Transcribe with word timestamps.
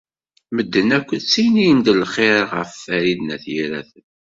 Medden 0.55 0.89
akk 0.97 1.09
ttinin-d 1.23 1.87
lxir 2.01 2.41
ɣef 2.53 2.71
Farid 2.83 3.19
n 3.21 3.33
At 3.35 3.45
Yiraten. 3.53 4.05